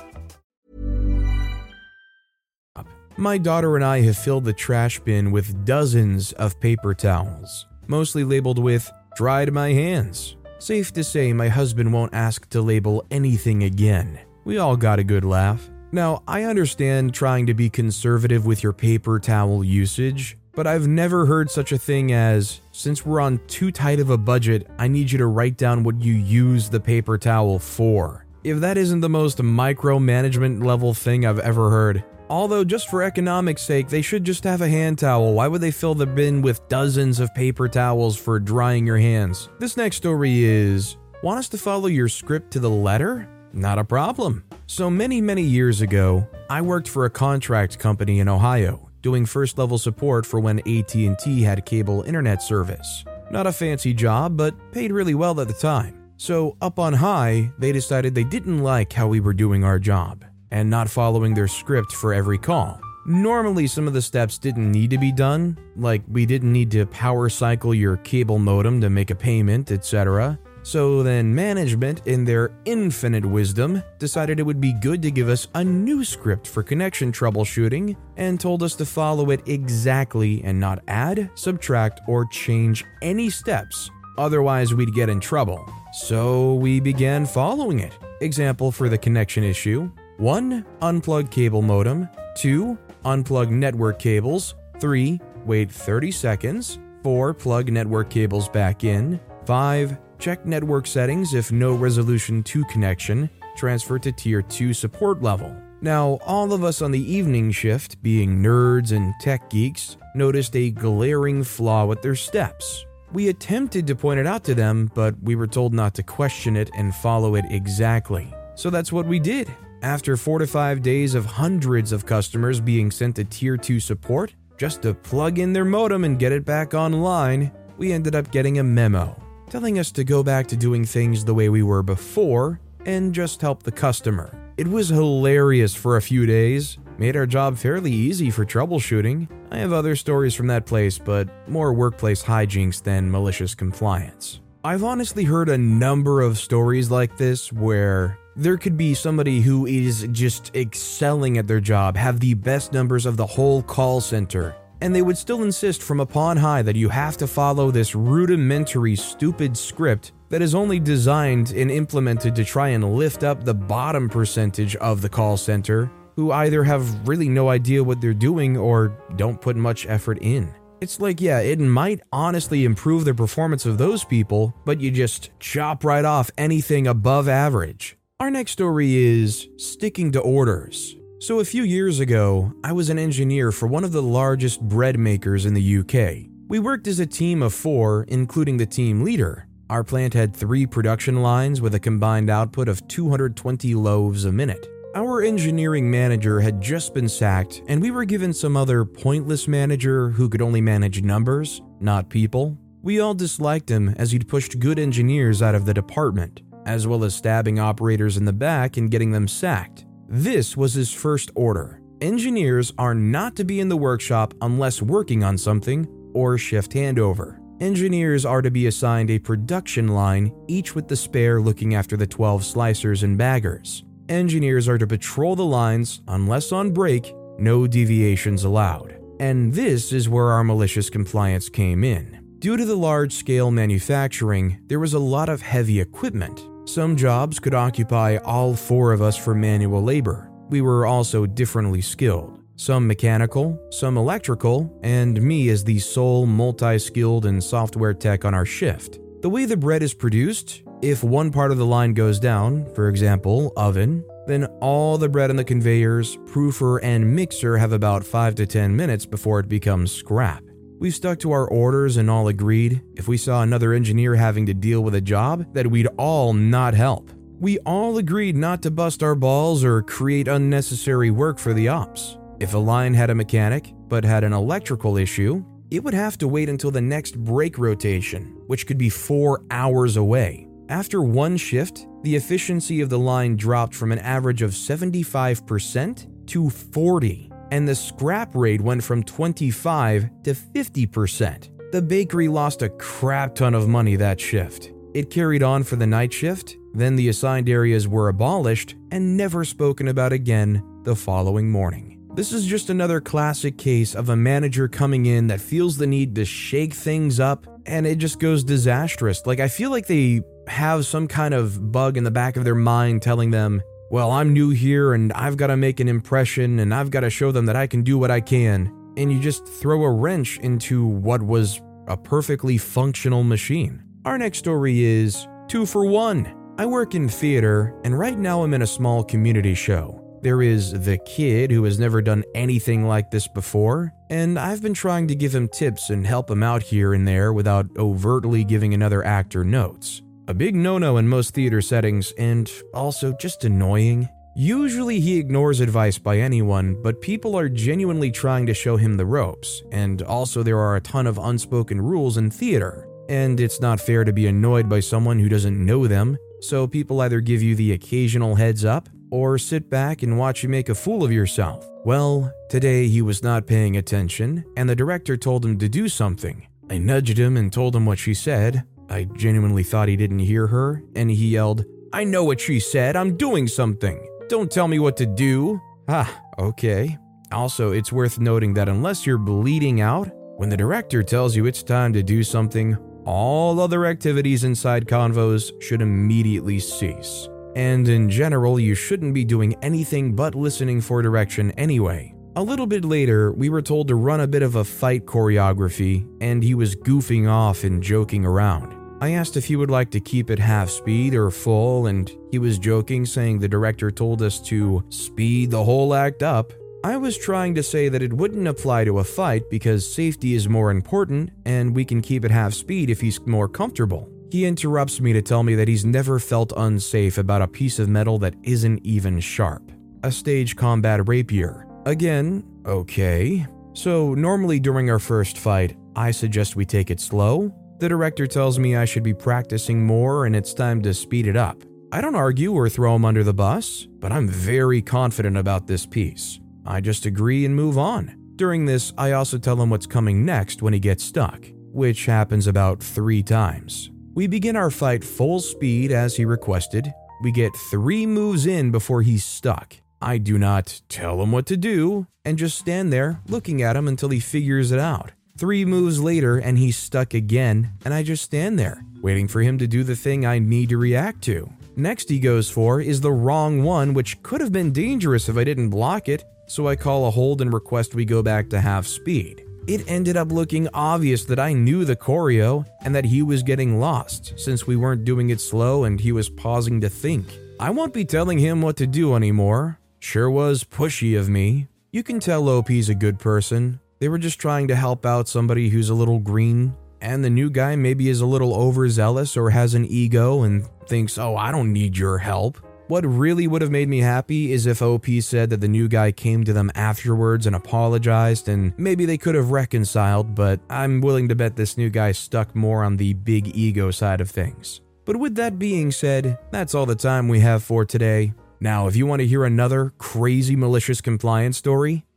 My 3.18 3.38
daughter 3.38 3.78
and 3.78 3.86
I 3.86 4.02
have 4.02 4.18
filled 4.18 4.44
the 4.44 4.52
trash 4.52 5.00
bin 5.00 5.32
with 5.32 5.64
dozens 5.64 6.34
of 6.34 6.60
paper 6.60 6.94
towels, 6.94 7.66
mostly 7.88 8.26
labeled 8.26 8.60
with 8.60 8.92
dried 9.16 9.54
my 9.54 9.72
hands. 9.72 10.36
Safe 10.60 10.92
to 10.94 11.04
say, 11.04 11.32
my 11.32 11.48
husband 11.48 11.94
won't 11.94 12.14
ask 12.14 12.50
to 12.50 12.62
label 12.62 13.06
anything 13.12 13.64
again. 13.64 14.20
We 14.44 14.58
all 14.58 14.76
got 14.76 15.00
a 15.00 15.04
good 15.04 15.24
laugh. 15.24 15.70
Now, 15.94 16.24
I 16.28 16.44
understand 16.44 17.14
trying 17.14 17.46
to 17.46 17.54
be 17.54 17.70
conservative 17.70 18.46
with 18.46 18.62
your 18.62 18.74
paper 18.74 19.18
towel 19.18 19.64
usage, 19.64 20.38
but 20.56 20.66
I've 20.66 20.88
never 20.88 21.26
heard 21.26 21.52
such 21.52 21.72
a 21.72 21.78
thing 21.78 22.12
as 22.12 22.62
since 22.72 23.06
we're 23.06 23.20
on 23.20 23.40
too 23.48 23.72
tight 23.72 24.00
of 24.00 24.10
a 24.10 24.18
budget, 24.18 24.68
I 24.78 24.88
need 24.88 25.12
you 25.12 25.18
to 25.18 25.28
write 25.28 25.58
down 25.58 25.84
what 25.84 26.02
you 26.02 26.14
use 26.14 26.70
the 26.70 26.80
paper 26.80 27.18
towel 27.18 27.60
for. 27.60 28.26
If 28.44 28.60
that 28.60 28.78
isn't 28.78 29.02
the 29.02 29.10
most 29.10 29.40
micromanagement 29.40 30.64
level 30.64 30.94
thing 30.94 31.26
I've 31.26 31.40
ever 31.40 31.70
heard. 31.70 32.04
Although, 32.30 32.64
just 32.64 32.90
for 32.90 33.04
economic 33.04 33.60
sake, 33.60 33.88
they 33.88 34.02
should 34.02 34.24
just 34.24 34.44
have 34.46 34.62
a 34.62 34.70
hand 34.70 34.98
towel. 34.98 35.34
Why 35.34 35.48
would 35.48 35.62
they 35.62 35.72
fill 35.72 35.94
the 35.94 36.08
bin 36.08 36.42
with 36.42 36.68
dozens 36.70 37.20
of 37.20 37.34
paper 37.36 37.68
towels 37.68 38.18
for 38.18 38.40
drying 38.40 38.86
your 38.86 38.98
hands? 38.98 39.50
This 39.60 39.78
next 39.78 39.98
story 39.98 40.44
is 40.44 40.98
Want 41.26 41.40
us 41.40 41.50
to 41.50 41.58
follow 41.58 41.88
your 41.88 42.08
script 42.08 42.52
to 42.52 42.60
the 42.60 42.70
letter? 42.70 43.28
Not 43.52 43.80
a 43.80 43.84
problem. 43.84 44.44
So 44.68 44.92
many, 44.92 45.22
many 45.22 45.42
years 45.42 45.82
ago, 45.82 46.28
I 46.50 46.62
worked 46.62 46.88
for 46.88 47.06
a 47.06 47.10
contract 47.10 47.80
company 47.80 48.20
in 48.20 48.28
Ohio, 48.28 48.85
doing 49.06 49.24
first 49.24 49.60
level 49.60 49.78
support 49.78 50.26
for 50.26 50.40
when 50.40 50.58
AT&T 50.68 51.44
had 51.44 51.64
cable 51.64 52.02
internet 52.08 52.42
service. 52.42 53.06
Not 53.30 53.46
a 53.46 53.52
fancy 53.52 53.94
job, 53.94 54.36
but 54.36 54.56
paid 54.72 54.92
really 54.92 55.14
well 55.14 55.40
at 55.40 55.48
the 55.48 55.54
time. 55.54 56.10
So, 56.18 56.58
up 56.60 56.80
on 56.80 56.92
high, 56.94 57.52
they 57.60 57.72
decided 57.72 58.16
they 58.16 58.24
didn't 58.24 58.64
like 58.64 58.92
how 58.92 59.08
we 59.08 59.20
were 59.20 59.36
doing 59.36 59.64
our 59.64 59.78
job 59.78 60.26
and 60.50 60.72
not 60.72 60.90
following 60.90 61.36
their 61.36 61.48
script 61.48 61.92
for 61.92 62.16
every 62.16 62.40
call. 62.40 62.82
Normally, 63.06 63.68
some 63.68 63.86
of 63.86 63.94
the 63.94 64.02
steps 64.02 64.40
didn't 64.40 64.72
need 64.72 64.90
to 64.90 64.98
be 64.98 65.12
done, 65.12 65.56
like 65.76 66.02
we 66.08 66.26
didn't 66.26 66.52
need 66.52 66.72
to 66.72 66.88
power 66.88 67.30
cycle 67.30 67.76
your 67.76 67.98
cable 67.98 68.40
modem 68.40 68.82
to 68.82 68.90
make 68.90 69.12
a 69.12 69.16
payment, 69.16 69.72
etc. 69.72 70.40
So 70.66 71.04
then, 71.04 71.34
management, 71.36 72.08
in 72.08 72.26
their 72.26 72.50
infinite 72.66 73.24
wisdom, 73.24 73.84
decided 74.00 74.40
it 74.40 74.44
would 74.48 74.60
be 74.60 74.74
good 74.74 75.00
to 75.04 75.12
give 75.12 75.30
us 75.30 75.48
a 75.54 75.64
new 75.64 76.04
script 76.04 76.48
for 76.48 76.64
connection 76.64 77.12
troubleshooting 77.12 77.96
and 78.18 78.40
told 78.40 78.64
us 78.64 78.74
to 78.78 78.86
follow 78.86 79.30
it 79.30 79.48
exactly 79.48 80.44
and 80.44 80.60
not 80.60 80.80
add, 80.88 81.30
subtract, 81.36 82.02
or 82.08 82.26
change 82.26 82.84
any 83.04 83.30
steps. 83.30 83.92
Otherwise, 84.18 84.74
we'd 84.74 84.96
get 84.96 85.08
in 85.08 85.20
trouble. 85.20 85.64
So 85.94 86.56
we 86.56 86.80
began 86.80 87.28
following 87.28 87.82
it. 87.82 87.94
Example 88.22 88.72
for 88.72 88.90
the 88.90 88.98
connection 88.98 89.44
issue 89.44 89.92
1. 90.18 90.66
Unplug 90.82 91.30
cable 91.30 91.62
modem. 91.62 92.10
2. 92.38 92.76
Unplug 93.06 93.52
network 93.52 94.00
cables. 94.00 94.56
3. 94.80 95.22
Wait 95.46 95.72
30 95.72 96.10
seconds. 96.10 96.80
4. 97.04 97.36
Plug 97.36 97.72
network 97.72 98.10
cables 98.10 98.50
back 98.50 98.84
in. 98.84 99.20
5. 99.46 100.00
Check 100.26 100.44
network 100.44 100.88
settings 100.88 101.36
if 101.36 101.52
no 101.52 101.76
resolution 101.76 102.42
2 102.42 102.66
connection. 102.66 103.30
Transfer 103.56 104.00
to 104.00 104.12
tier 104.12 104.42
2 104.42 104.74
support 104.74 105.22
level. 105.22 105.56
Now, 105.82 106.18
all 106.26 106.52
of 106.52 106.64
us 106.64 106.82
on 106.82 106.90
the 106.90 107.14
evening 107.14 107.52
shift, 107.52 108.02
being 108.02 108.42
nerds 108.42 108.92
and 108.92 109.14
tech 109.22 109.52
geeks, 109.52 109.98
noticed 110.16 110.56
a 110.56 110.72
glaring 110.72 111.44
flaw 111.44 111.86
with 111.86 112.02
their 112.02 112.16
steps. 112.16 112.88
We 113.14 113.30
attempted 113.30 113.86
to 113.86 113.96
point 113.96 114.20
it 114.20 114.26
out 114.26 114.44
to 114.46 114.56
them, 114.56 114.90
but 114.96 115.14
we 115.22 115.36
were 115.36 115.46
told 115.46 115.76
not 115.76 115.94
to 115.94 116.02
question 116.02 116.56
it 116.56 116.72
and 116.76 116.96
follow 116.96 117.36
it 117.36 117.46
exactly. 117.50 118.34
So 118.56 118.72
that's 118.72 118.92
what 118.92 119.06
we 119.06 119.20
did. 119.20 119.54
After 119.84 120.18
four 120.18 120.40
to 120.40 120.48
five 120.48 120.82
days 120.82 121.14
of 121.14 121.28
hundreds 121.28 121.92
of 121.92 122.08
customers 122.08 122.60
being 122.60 122.90
sent 122.90 123.18
to 123.18 123.26
Tier 123.26 123.58
2 123.58 123.80
support 123.80 124.34
just 124.58 124.82
to 124.82 124.96
plug 124.96 125.38
in 125.38 125.54
their 125.54 125.66
modem 125.66 126.04
and 126.04 126.18
get 126.18 126.32
it 126.32 126.46
back 126.46 126.74
online, 126.74 127.52
we 127.78 127.94
ended 127.94 128.16
up 128.16 128.32
getting 128.32 128.58
a 128.58 128.64
memo 128.64 129.22
telling 129.50 129.80
us 129.80 129.92
to 129.92 130.04
go 130.04 130.24
back 130.24 130.48
to 130.48 130.56
doing 130.56 130.86
things 130.86 131.24
the 131.24 131.34
way 131.34 131.50
we 131.50 131.64
were 131.64 131.84
before 131.84 132.60
and 132.86 133.14
just 133.14 133.42
help 133.42 133.64
the 133.64 133.72
customer. 133.72 134.38
It 134.58 134.68
was 134.68 134.90
hilarious 134.90 135.76
for 135.76 135.98
a 135.98 136.02
few 136.02 136.26
days, 136.26 136.78
made 136.98 137.16
our 137.16 137.26
job 137.26 137.58
fairly 137.58 137.92
easy 137.92 138.30
for 138.30 138.46
troubleshooting. 138.46 139.28
I 139.52 139.58
have 139.58 139.74
other 139.74 139.96
stories 139.96 140.34
from 140.34 140.48
that 140.48 140.66
place, 140.66 140.98
but 140.98 141.30
more 141.50 141.74
workplace 141.74 142.24
hijinks 142.24 142.82
than 142.82 143.12
malicious 143.12 143.54
compliance. 143.54 144.40
I've 144.64 144.84
honestly 144.84 145.26
heard 145.26 145.50
a 145.50 145.58
number 145.58 146.22
of 146.22 146.38
stories 146.38 146.90
like 146.90 147.18
this 147.18 147.52
where 147.52 148.18
there 148.36 148.58
could 148.58 148.76
be 148.76 148.94
somebody 148.94 149.42
who 149.42 149.66
is 149.66 150.08
just 150.12 150.56
excelling 150.56 151.38
at 151.38 151.48
their 151.48 151.60
job, 151.60 151.96
have 151.96 152.20
the 152.20 152.34
best 152.34 152.74
numbers 152.74 153.06
of 153.06 153.16
the 153.16 153.26
whole 153.26 153.62
call 153.62 154.02
center, 154.02 154.56
and 154.82 154.96
they 154.96 155.02
would 155.02 155.18
still 155.18 155.44
insist 155.44 155.82
from 155.82 156.00
upon 156.00 156.38
high 156.38 156.62
that 156.62 156.76
you 156.76 156.90
have 156.90 157.18
to 157.18 157.28
follow 157.28 157.72
this 157.72 157.96
rudimentary, 157.96 158.96
stupid 158.96 159.56
script 159.58 160.12
that 160.30 160.42
is 160.42 160.56
only 160.56 160.80
designed 160.80 161.52
and 161.52 161.72
implemented 161.72 162.36
to 162.36 162.44
try 162.44 162.70
and 162.70 162.96
lift 162.96 163.24
up 163.24 163.44
the 163.44 163.54
bottom 163.54 164.10
percentage 164.10 164.76
of 164.78 165.02
the 165.02 165.10
call 165.10 165.38
center, 165.38 165.90
who 166.16 166.32
either 166.32 166.64
have 166.64 167.08
really 167.08 167.30
no 167.30 167.50
idea 167.50 167.84
what 167.84 168.02
they're 168.02 168.14
doing 168.14 168.58
or 168.58 168.98
don't 169.16 169.42
put 169.42 169.56
much 169.56 169.86
effort 169.88 170.18
in. 170.22 170.54
It's 170.82 171.00
like, 171.00 171.22
yeah, 171.22 171.40
it 171.40 171.60
might 171.60 172.02
honestly 172.12 172.66
improve 172.66 173.06
the 173.06 173.14
performance 173.14 173.66
of 173.66 173.78
those 173.78 174.04
people, 174.04 174.54
but 174.66 174.82
you 174.82 174.92
just 174.92 175.32
chop 175.40 175.84
right 175.84 176.06
off 176.06 176.30
anything 176.38 176.88
above 176.88 177.30
average. 177.30 177.98
Our 178.20 178.30
next 178.30 178.52
story 178.52 178.96
is 178.96 179.48
sticking 179.58 180.12
to 180.14 180.20
orders. 180.20 180.96
So, 181.26 181.40
a 181.40 181.44
few 181.44 181.64
years 181.64 182.00
ago, 182.00 182.54
I 182.64 182.72
was 182.72 182.92
an 182.92 183.00
engineer 183.00 183.52
for 183.52 183.66
one 183.66 183.84
of 183.84 183.92
the 183.92 184.04
largest 184.04 184.62
bread 184.62 185.00
makers 185.00 185.48
in 185.48 185.56
the 185.56 185.78
UK. 185.80 186.30
We 186.48 186.60
worked 186.60 186.86
as 186.86 187.00
a 187.00 187.08
team 187.08 187.42
of 187.42 187.52
four, 187.52 188.06
including 188.10 188.58
the 188.58 188.68
team 188.68 189.02
leader. 189.02 189.48
Our 189.68 189.84
plant 189.84 190.14
had 190.14 190.36
three 190.36 190.68
production 190.68 191.24
lines 191.24 191.62
with 191.62 191.74
a 191.74 191.80
combined 191.80 192.30
output 192.30 192.68
of 192.68 192.88
220 192.88 193.74
loaves 193.74 194.26
a 194.26 194.32
minute. 194.32 194.68
Our 194.94 195.24
engineering 195.24 195.90
manager 195.90 196.42
had 196.42 196.62
just 196.62 196.94
been 196.94 197.10
sacked, 197.10 197.64
and 197.68 197.82
we 197.82 197.90
were 197.90 198.06
given 198.06 198.32
some 198.32 198.56
other 198.56 198.86
pointless 198.86 199.48
manager 199.48 200.12
who 200.12 200.30
could 200.30 200.44
only 200.44 200.62
manage 200.62 201.02
numbers, 201.02 201.60
not 201.80 202.08
people. 202.08 202.56
We 202.84 203.00
all 203.00 203.16
disliked 203.16 203.72
him 203.72 203.96
as 203.98 204.12
he'd 204.12 204.28
pushed 204.28 204.60
good 204.60 204.78
engineers 204.78 205.42
out 205.42 205.56
of 205.56 205.66
the 205.66 205.74
department 205.74 206.44
as 206.66 206.88
well 206.88 207.04
as 207.04 207.16
stabbing 207.16 207.60
operators 207.60 208.18
in 208.18 208.26
the 208.26 208.34
back 208.34 208.78
and 208.78 208.90
getting 208.90 209.12
them 209.12 209.28
sacked. 209.28 209.85
This 210.08 210.56
was 210.56 210.74
his 210.74 210.94
first 210.94 211.32
order. 211.36 211.82
Engineers 212.02 212.72
are 212.78 212.94
not 212.94 213.36
to 213.38 213.44
be 213.44 213.60
in 213.60 213.70
the 213.70 213.78
workshop 213.78 214.34
unless 214.42 214.82
working 214.82 215.24
on 215.24 215.38
something 215.38 215.88
or 216.14 216.38
shift 216.38 216.72
handover. 216.74 217.40
Engineers 217.62 218.26
are 218.26 218.42
to 218.42 218.52
be 218.52 218.68
assigned 218.68 219.10
a 219.10 219.18
production 219.18 219.88
line, 219.88 220.32
each 220.48 220.76
with 220.76 220.88
the 220.88 220.96
spare 220.96 221.42
looking 221.42 221.74
after 221.74 221.96
the 221.96 222.06
12 222.06 222.42
slicers 222.42 223.04
and 223.04 223.18
baggers. 223.18 223.84
Engineers 224.10 224.68
are 224.68 224.78
to 224.78 224.86
patrol 224.86 225.36
the 225.36 225.46
lines 225.46 226.02
unless 226.10 226.52
on 226.52 226.72
break, 226.72 227.16
no 227.40 227.66
deviations 227.66 228.44
allowed. 228.44 228.98
And 229.20 229.54
this 229.54 229.94
is 229.94 230.10
where 230.10 230.32
our 230.32 230.44
malicious 230.44 230.90
compliance 230.90 231.50
came 231.50 231.84
in. 231.84 232.22
Due 232.40 232.58
to 232.58 232.66
the 232.66 232.76
large 232.76 233.14
scale 233.14 233.50
manufacturing, 233.50 234.60
there 234.68 234.80
was 234.80 234.94
a 234.94 235.00
lot 235.00 235.30
of 235.30 235.42
heavy 235.42 235.80
equipment, 235.80 236.48
some 236.76 236.98
jobs 236.98 237.40
could 237.40 237.54
occupy 237.54 238.18
all 238.18 238.54
four 238.54 238.92
of 238.92 239.02
us 239.02 239.16
for 239.16 239.34
manual 239.34 239.82
labor. 239.82 240.30
We 240.50 240.60
were 240.60 240.86
also 240.86 241.26
differently 241.26 241.80
skilled. 241.80 242.38
Some 242.58 242.86
mechanical, 242.86 243.58
some 243.72 243.96
electrical, 243.96 244.78
and 244.84 245.22
me 245.22 245.48
as 245.48 245.64
the 245.64 245.80
sole 245.80 246.26
multi 246.26 246.78
skilled 246.78 247.28
and 247.28 247.42
software 247.42 247.94
tech 247.94 248.26
on 248.26 248.34
our 248.34 248.46
shift. 248.46 249.00
The 249.22 249.30
way 249.30 249.46
the 249.46 249.56
bread 249.56 249.84
is 249.84 249.94
produced, 249.94 250.64
if 250.82 251.02
one 251.02 251.32
part 251.32 251.52
of 251.52 251.58
the 251.58 251.66
line 251.66 251.94
goes 251.94 252.20
down, 252.20 252.66
for 252.76 252.90
example, 252.90 253.54
oven, 253.56 254.04
then 254.28 254.44
all 254.60 254.98
the 254.98 255.08
bread 255.08 255.30
on 255.30 255.38
the 255.38 255.46
conveyors, 255.46 256.18
proofer, 256.26 256.82
and 256.84 257.16
mixer 257.16 257.56
have 257.56 257.72
about 257.72 258.04
5 258.04 258.36
to 258.36 258.46
10 258.46 258.76
minutes 258.76 259.06
before 259.06 259.40
it 259.40 259.48
becomes 259.48 259.94
scrap. 259.94 260.44
We 260.78 260.92
stuck 260.92 261.20
to 261.20 261.32
our 261.32 261.48
orders 261.48 261.96
and 261.96 262.10
all 262.10 262.28
agreed 262.28 262.82
if 262.96 263.08
we 263.08 263.16
saw 263.18 263.42
another 263.42 263.72
engineer 263.72 264.16
having 264.16 264.46
to 264.48 264.54
deal 264.54 264.82
with 264.82 264.96
a 264.96 265.02
job 265.02 265.54
that 265.54 265.68
we'd 265.68 265.88
all 265.98 266.34
not 266.34 266.74
help. 266.74 267.12
We 267.40 267.60
all 267.60 267.98
agreed 267.98 268.36
not 268.36 268.62
to 268.64 268.72
bust 268.72 269.02
our 269.02 269.16
balls 269.16 269.64
or 269.64 269.82
create 269.82 270.28
unnecessary 270.28 271.12
work 271.12 271.40
for 271.40 271.54
the 271.54 271.70
ops. 271.70 272.18
If 272.42 272.54
a 272.54 272.58
line 272.58 272.94
had 272.94 273.10
a 273.10 273.16
mechanic 273.16 273.74
but 273.88 274.04
had 274.04 274.26
an 274.26 274.34
electrical 274.34 274.98
issue, 274.98 275.46
it 275.72 275.82
would 275.84 275.94
have 275.94 276.18
to 276.18 276.28
wait 276.28 276.50
until 276.50 276.72
the 276.72 276.82
next 276.82 277.18
break 277.18 277.58
rotation, 277.58 278.36
which 278.48 278.68
could 278.68 278.78
be 278.78 278.90
4 278.90 279.44
hours 279.52 279.96
away. 279.96 280.48
After 280.68 281.02
one 281.02 281.38
shift, 281.38 281.88
the 282.04 282.16
efficiency 282.16 282.82
of 282.82 282.90
the 282.90 283.00
line 283.00 283.38
dropped 283.38 283.74
from 283.74 283.92
an 283.92 284.00
average 284.00 284.42
of 284.42 284.52
75% 284.52 286.28
to 286.28 286.50
40 286.50 287.32
and 287.56 287.66
the 287.66 287.74
scrap 287.74 288.36
rate 288.36 288.60
went 288.60 288.84
from 288.84 289.02
25 289.02 290.10
to 290.24 290.34
50%. 290.34 291.72
The 291.72 291.82
bakery 291.82 292.28
lost 292.28 292.62
a 292.62 292.68
crap 292.68 293.34
ton 293.34 293.54
of 293.54 293.70
money 293.70 293.96
that 293.96 294.20
shift. 294.20 294.74
It 294.94 295.10
carried 295.10 295.42
on 295.42 295.64
for 295.64 295.78
the 295.78 295.88
night 295.88 296.12
shift, 296.12 296.58
then 296.74 296.98
the 296.98 297.08
assigned 297.08 297.48
areas 297.48 297.88
were 297.88 298.10
abolished 298.10 298.76
and 298.92 299.16
never 299.16 299.46
spoken 299.46 299.88
about 299.88 300.12
again 300.12 300.62
the 300.84 300.98
following 300.98 301.50
morning. 301.50 302.06
This 302.14 302.34
is 302.34 302.46
just 302.46 302.70
another 302.70 303.00
classic 303.00 303.58
case 303.58 303.96
of 303.96 304.10
a 304.10 304.18
manager 304.18 304.68
coming 304.68 305.06
in 305.06 305.28
that 305.28 305.40
feels 305.40 305.78
the 305.78 305.88
need 305.88 306.14
to 306.16 306.26
shake 306.26 306.74
things 306.74 307.22
up 307.22 307.48
and 307.66 307.88
it 307.88 308.00
just 308.00 308.20
goes 308.20 308.44
disastrous. 308.44 309.26
Like, 309.26 309.40
I 309.40 309.48
feel 309.48 309.72
like 309.72 309.88
they 309.88 310.24
have 310.48 310.86
some 310.86 311.08
kind 311.08 311.34
of 311.34 311.72
bug 311.72 311.96
in 311.96 312.04
the 312.04 312.12
back 312.12 312.36
of 312.36 312.44
their 312.44 312.54
mind 312.54 313.02
telling 313.02 313.32
them, 313.32 313.62
well, 313.96 314.12
I'm 314.12 314.34
new 314.34 314.50
here 314.50 314.94
and 314.94 315.14
I've 315.14 315.38
got 315.38 315.48
to 315.48 315.56
make 315.56 315.80
an 315.80 315.88
impression 315.88 316.60
and 316.60 316.74
I've 316.74 316.92
got 316.92 317.00
to 317.00 317.10
show 317.10 317.32
them 317.32 317.46
that 317.46 317.56
I 317.56 317.66
can 317.66 317.82
do 317.82 317.98
what 317.98 318.12
I 318.12 318.20
can. 318.20 318.70
And 318.98 319.10
you 319.10 319.22
just 319.22 319.48
throw 319.48 319.84
a 319.84 319.90
wrench 319.90 320.38
into 320.40 320.86
what 320.86 321.22
was 321.22 321.62
a 321.88 321.96
perfectly 321.96 322.58
functional 322.58 323.24
machine. 323.24 323.82
Our 324.04 324.18
next 324.18 324.40
story 324.40 324.84
is 324.84 325.26
two 325.48 325.66
for 325.66 325.86
one. 325.86 326.36
I 326.58 326.66
work 326.66 326.94
in 326.94 327.08
theater, 327.08 327.74
and 327.86 327.98
right 327.98 328.20
now 328.20 328.44
I'm 328.44 328.54
in 328.54 328.64
a 328.64 328.68
small 328.68 329.02
community 329.02 329.54
show. 329.54 330.02
There 330.22 330.42
is 330.42 330.74
the 330.74 330.98
kid 330.98 331.50
who 331.50 331.64
has 331.64 331.80
never 331.80 332.02
done 332.02 332.26
anything 332.36 332.86
like 332.86 333.12
this 333.12 333.30
before, 333.30 333.94
and 334.10 334.38
I've 334.38 334.62
been 334.62 334.74
trying 334.74 335.08
to 335.08 335.16
give 335.16 335.34
him 335.34 335.48
tips 335.48 335.90
and 335.90 336.06
help 336.06 336.30
him 336.30 336.44
out 336.44 336.64
here 336.64 336.94
and 336.94 337.08
there 337.08 337.32
without 337.32 337.68
overtly 337.78 338.44
giving 338.44 338.74
another 338.74 339.06
actor 339.06 339.46
notes. 339.46 340.02
A 340.28 340.34
big 340.34 340.56
no 340.56 340.80
no 340.80 340.98
in 340.98 341.08
most 341.08 341.36
theater 341.36 341.62
settings, 341.62 342.12
and 342.14 342.52
also 342.74 343.14
just 343.14 343.46
annoying. 343.46 344.10
Usually 344.36 345.00
he 345.00 345.20
ignores 345.20 345.60
advice 345.60 346.00
by 346.00 346.18
anyone, 346.18 346.82
but 346.82 347.00
people 347.00 347.38
are 347.38 347.48
genuinely 347.48 348.10
trying 348.10 348.48
to 348.48 348.54
show 348.54 348.76
him 348.76 348.98
the 348.98 349.06
ropes, 349.06 349.62
and 349.72 350.02
also 350.02 350.42
there 350.42 350.58
are 350.58 350.78
a 350.78 350.82
ton 350.82 351.06
of 351.06 351.20
unspoken 351.20 351.80
rules 351.80 352.18
in 352.18 352.32
theater. 352.32 352.88
And 353.08 353.40
it's 353.40 353.62
not 353.62 353.80
fair 353.80 354.04
to 354.04 354.12
be 354.12 354.26
annoyed 354.26 354.68
by 354.68 354.80
someone 354.80 355.20
who 355.20 355.30
doesn't 355.30 355.64
know 355.64 355.86
them, 355.86 356.18
so 356.42 356.66
people 356.66 357.02
either 357.02 357.22
give 357.22 357.44
you 357.44 357.54
the 357.54 357.74
occasional 357.74 358.34
heads 358.34 358.66
up 358.66 358.90
or 359.12 359.38
sit 359.38 359.70
back 359.70 360.02
and 360.02 360.18
watch 360.18 360.42
you 360.42 360.50
make 360.50 360.70
a 360.70 360.76
fool 360.76 361.04
of 361.04 361.12
yourself. 361.12 361.70
Well, 361.86 362.34
today 362.50 362.88
he 362.88 363.04
was 363.04 363.22
not 363.22 363.46
paying 363.46 363.78
attention, 363.78 364.44
and 364.58 364.68
the 364.68 364.76
director 364.76 365.18
told 365.18 365.46
him 365.46 365.60
to 365.60 365.70
do 365.70 365.88
something. 365.88 366.48
I 366.68 366.80
nudged 366.80 367.20
him 367.20 367.38
and 367.38 367.54
told 367.54 367.76
him 367.76 367.86
what 367.86 368.00
she 368.00 368.16
said. 368.16 368.64
I 368.90 369.06
genuinely 369.16 369.64
thought 369.64 369.88
he 369.88 369.96
didn't 369.96 370.20
hear 370.20 370.48
her, 370.48 370.84
and 370.96 371.10
he 371.10 371.30
yelled, 371.30 371.66
I 371.94 372.04
know 372.04 372.24
what 372.24 372.40
she 372.40 372.60
said, 372.60 372.96
I'm 372.96 373.18
doing 373.18 373.48
something. 373.48 374.06
Don't 374.28 374.52
tell 374.52 374.68
me 374.68 374.80
what 374.80 374.98
to 374.98 375.06
do. 375.06 375.62
Ah, 375.88 376.22
okay. 376.40 376.98
Also, 377.32 377.72
it's 377.72 377.92
worth 377.92 378.20
noting 378.20 378.54
that 378.54 378.70
unless 378.70 379.06
you're 379.06 379.18
bleeding 379.18 379.82
out, 379.82 380.10
when 380.38 380.50
the 380.50 380.58
director 380.58 381.04
tells 381.04 381.36
you 381.36 381.46
it's 381.46 381.64
time 381.64 381.94
to 381.94 382.04
do 382.04 382.24
something, 382.24 382.78
all 383.06 383.60
other 383.60 383.86
activities 383.86 384.44
inside 384.44 384.88
convos 384.88 385.52
should 385.62 385.82
immediately 385.82 386.60
cease. 386.60 387.30
And 387.56 387.88
in 387.88 388.10
general, 388.10 388.60
you 388.60 388.76
shouldn't 388.76 389.14
be 389.14 389.24
doing 389.24 389.56
anything 389.62 390.14
but 390.14 390.36
listening 390.36 390.82
for 390.82 391.02
direction 391.02 391.52
anyway. 391.52 392.14
A 392.36 392.44
little 392.44 392.68
bit 392.68 392.84
later, 392.84 393.32
we 393.32 393.48
were 393.48 393.62
told 393.62 393.88
to 393.88 393.96
run 393.96 394.20
a 394.20 394.28
bit 394.28 394.42
of 394.42 394.56
a 394.56 394.66
fight 394.66 395.06
choreography, 395.06 396.06
and 396.20 396.44
he 396.44 396.54
was 396.54 396.76
goofing 396.76 397.30
off 397.32 397.64
and 397.64 397.82
joking 397.82 398.26
around. 398.26 398.75
I 399.02 399.12
asked 399.12 399.36
if 399.36 399.46
he 399.46 399.56
would 399.56 399.70
like 399.70 399.92
to 399.92 400.00
keep 400.00 400.30
it 400.30 400.40
half 400.40 400.70
speed 400.70 401.16
or 401.16 401.30
full, 401.30 401.88
and 401.88 402.10
he 402.32 402.40
was 402.40 402.58
joking, 402.58 403.06
saying 403.06 403.40
the 403.40 403.48
director 403.48 403.92
told 403.92 404.22
us 404.22 404.40
to 404.42 404.84
speed 404.90 405.52
the 405.52 405.64
whole 405.64 405.94
act 405.94 406.24
up. 406.24 406.54
I 406.84 406.98
was 406.98 407.18
trying 407.18 407.56
to 407.56 407.64
say 407.64 407.90
that 407.90 408.04
it 408.04 408.14
wouldn't 408.14 408.48
apply 408.48 408.86
to 408.86 409.00
a 409.00 409.04
fight 409.04 409.50
because 409.50 409.92
safety 409.92 410.36
is 410.36 410.48
more 410.48 410.70
important 410.70 411.32
and 411.46 411.76
we 411.76 411.84
can 411.84 412.00
keep 412.00 412.24
it 412.24 412.30
half 412.30 412.54
speed 412.54 412.92
if 412.92 413.02
he's 413.02 413.20
more 413.26 413.50
comfortable. 413.50 414.08
He 414.32 414.46
interrupts 414.46 415.02
me 415.02 415.12
to 415.14 415.22
tell 415.22 415.42
me 415.42 415.56
that 415.56 415.68
he's 415.68 415.84
never 415.84 416.20
felt 416.20 416.54
unsafe 416.56 417.18
about 417.18 417.42
a 417.42 417.48
piece 417.48 417.80
of 417.80 417.90
metal 417.90 418.20
that 418.20 418.36
isn't 418.44 418.86
even 418.86 419.20
sharp. 419.20 419.72
A 420.04 420.12
stage 420.12 420.56
combat 420.56 421.08
rapier. 421.08 421.68
Again, 421.88 422.44
okay. 422.68 423.48
So, 423.74 424.14
normally 424.14 424.60
during 424.60 424.90
our 424.92 425.00
first 425.00 425.40
fight, 425.40 425.76
I 425.96 426.12
suggest 426.12 426.56
we 426.56 426.66
take 426.66 426.92
it 426.92 427.00
slow. 427.00 427.52
The 427.78 427.90
director 427.90 428.26
tells 428.26 428.58
me 428.58 428.76
I 428.76 428.86
should 428.86 429.04
be 429.04 429.14
practicing 429.14 429.86
more 429.86 430.26
and 430.26 430.36
it's 430.36 430.54
time 430.54 430.82
to 430.84 430.94
speed 430.94 431.28
it 431.28 431.36
up. 431.36 431.62
I 431.92 432.00
don't 432.00 432.16
argue 432.16 432.54
or 432.54 432.70
throw 432.70 432.96
him 432.96 433.04
under 433.04 433.24
the 433.24 433.34
bus, 433.34 433.88
but 434.00 434.12
I'm 434.12 434.30
very 434.30 434.82
confident 434.82 435.38
about 435.38 435.68
this 435.68 435.86
piece. 435.86 436.40
I 436.66 436.80
just 436.80 437.06
agree 437.06 437.46
and 437.46 437.56
move 437.56 437.78
on. 437.78 438.18
During 438.38 438.66
this, 438.66 438.94
I 438.98 439.12
also 439.12 439.38
tell 439.38 439.62
him 439.62 439.70
what's 439.70 439.86
coming 439.86 440.26
next 440.26 440.62
when 440.62 440.74
he 440.74 440.80
gets 440.80 441.04
stuck, 441.04 441.46
which 441.72 442.06
happens 442.06 442.48
about 442.48 442.82
three 442.82 443.22
times. 443.22 443.92
We 444.14 444.28
begin 444.28 444.56
our 444.56 444.72
fight 444.72 445.04
full 445.04 445.42
speed 445.42 445.92
as 445.92 446.16
he 446.16 446.24
requested. 446.24 446.94
We 447.22 447.32
get 447.32 447.52
three 447.70 448.06
moves 448.06 448.46
in 448.46 448.72
before 448.72 449.02
he's 449.02 449.26
stuck. 449.26 449.76
I 450.02 450.18
do 450.18 450.38
not 450.38 450.82
tell 450.88 451.22
him 451.22 451.32
what 451.32 451.46
to 451.48 451.58
do 451.58 452.08
and 452.24 452.38
just 452.38 452.58
stand 452.58 452.92
there 452.94 453.22
looking 453.28 453.62
at 453.62 453.76
him 453.76 453.88
until 453.88 454.10
he 454.10 454.20
figures 454.20 454.72
it 454.72 454.80
out. 454.80 455.12
Three 455.38 455.66
moves 455.66 456.00
later, 456.00 456.38
and 456.38 456.58
he's 456.58 456.78
stuck 456.78 457.14
again, 457.14 457.74
and 457.84 457.94
I 457.94 458.04
just 458.04 458.24
stand 458.24 458.58
there, 458.58 458.86
waiting 459.02 459.28
for 459.28 459.42
him 459.42 459.58
to 459.58 459.68
do 459.68 459.84
the 459.84 459.96
thing 459.96 460.26
I 460.26 460.40
need 460.40 460.70
to 460.70 460.78
react 460.78 461.22
to. 461.24 461.50
Next, 461.76 462.08
he 462.08 462.20
goes 462.20 462.50
for 462.50 462.80
is 462.80 463.02
the 463.02 463.12
wrong 463.12 463.62
one, 463.62 463.94
which 463.94 464.24
could 464.24 464.40
have 464.40 464.54
been 464.54 464.72
dangerous 464.72 465.28
if 465.28 465.36
I 465.36 465.44
didn't 465.44 465.72
block 465.72 466.08
it, 466.08 466.24
so 466.48 466.70
I 466.70 466.78
call 466.78 467.06
a 467.06 467.12
hold 467.12 467.42
and 467.42 467.52
request 467.52 467.96
we 467.96 468.06
go 468.06 468.24
back 468.24 468.50
to 468.52 468.62
half 468.62 468.88
speed. 468.88 469.44
It 469.68 469.84
ended 469.90 470.16
up 470.16 470.32
looking 470.32 470.70
obvious 470.74 471.26
that 471.26 471.40
I 471.40 471.52
knew 471.52 471.84
the 471.84 471.98
choreo 471.98 472.66
and 472.84 472.96
that 472.96 473.04
he 473.04 473.22
was 473.22 473.44
getting 473.44 473.78
lost 473.78 474.40
since 474.40 474.66
we 474.66 474.78
weren't 474.78 475.04
doing 475.04 475.32
it 475.32 475.42
slow 475.42 475.84
and 475.84 476.00
he 476.00 476.14
was 476.14 476.30
pausing 476.30 476.80
to 476.80 476.90
think. 476.90 477.26
I 477.60 477.72
won't 477.72 477.94
be 477.94 478.06
telling 478.06 478.38
him 478.38 478.62
what 478.62 478.78
to 478.78 478.88
do 478.88 479.16
anymore. 479.16 479.80
Sure 480.00 480.30
was 480.30 480.64
pushy 480.64 481.20
of 481.20 481.28
me. 481.28 481.68
You 481.92 482.04
can 482.04 482.20
tell 482.20 482.48
OP's 482.48 482.90
a 482.90 482.96
good 482.96 483.20
person. 483.20 483.80
They 484.00 484.10
were 484.10 484.18
just 484.18 484.40
trying 484.40 484.68
to 484.68 484.76
help 484.76 485.06
out 485.06 485.30
somebody 485.30 485.70
who's 485.70 485.90
a 485.90 485.94
little 485.94 486.20
green, 486.20 486.76
and 487.00 487.24
the 487.24 487.30
new 487.30 487.50
guy 487.50 487.76
maybe 487.78 488.10
is 488.10 488.20
a 488.20 488.26
little 488.26 488.54
overzealous 488.54 489.38
or 489.38 489.52
has 489.52 489.74
an 489.74 489.86
ego 489.86 490.44
and 490.44 490.68
thinks, 490.88 491.18
oh, 491.18 491.38
I 491.38 491.52
don't 491.52 491.72
need 491.72 491.98
your 491.98 492.18
help. 492.18 492.58
What 492.88 493.06
really 493.06 493.48
would 493.48 493.62
have 493.62 493.72
made 493.72 493.88
me 493.90 494.00
happy 494.00 494.52
is 494.52 494.68
if 494.68 494.82
OP 494.82 495.06
said 495.22 495.50
that 495.50 495.62
the 495.62 495.68
new 495.68 495.88
guy 495.88 496.12
came 496.12 496.44
to 496.44 496.54
them 496.54 496.72
afterwards 496.76 497.48
and 497.48 497.56
apologized, 497.56 498.50
and 498.50 498.74
maybe 498.78 499.06
they 499.06 499.18
could 499.18 499.34
have 499.34 499.52
reconciled, 499.52 500.36
but 500.36 500.60
I'm 500.70 501.00
willing 501.02 501.30
to 501.30 501.36
bet 501.36 501.56
this 501.56 501.78
new 501.78 501.90
guy 501.90 502.12
stuck 502.12 502.54
more 502.54 502.84
on 502.84 502.98
the 502.98 503.14
big 503.14 503.56
ego 503.56 503.92
side 503.92 504.20
of 504.20 504.30
things. 504.30 504.82
But 505.06 505.18
with 505.18 505.36
that 505.36 505.58
being 505.58 505.92
said, 505.92 506.38
that's 506.52 506.76
all 506.76 506.86
the 506.86 506.96
time 506.96 507.28
we 507.28 507.40
have 507.40 507.64
for 507.64 507.86
today. 507.86 508.34
Now, 508.60 508.88
if 508.88 508.96
you 508.96 509.06
want 509.06 509.22
to 509.22 509.28
hear 509.28 509.46
another 509.46 509.94
crazy 509.98 510.56
malicious 510.56 511.02
compliance 511.02 511.58
story, 511.58 512.06